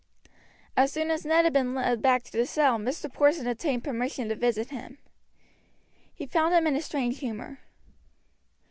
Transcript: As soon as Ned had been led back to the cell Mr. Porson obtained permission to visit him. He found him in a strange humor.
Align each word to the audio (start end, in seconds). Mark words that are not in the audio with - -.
As 0.75 0.91
soon 0.91 1.11
as 1.11 1.27
Ned 1.27 1.45
had 1.45 1.53
been 1.53 1.75
led 1.75 2.01
back 2.01 2.23
to 2.23 2.31
the 2.31 2.47
cell 2.47 2.79
Mr. 2.79 3.07
Porson 3.13 3.45
obtained 3.45 3.83
permission 3.83 4.29
to 4.29 4.35
visit 4.35 4.71
him. 4.71 4.97
He 6.11 6.25
found 6.25 6.55
him 6.55 6.65
in 6.65 6.75
a 6.75 6.81
strange 6.81 7.19
humor. 7.19 7.59